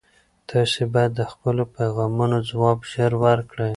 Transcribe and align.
تاسي 0.49 0.83
باید 0.93 1.11
د 1.15 1.21
خپلو 1.31 1.63
پیغامونو 1.77 2.37
ځواب 2.49 2.77
ژر 2.91 3.11
ورکړئ. 3.25 3.69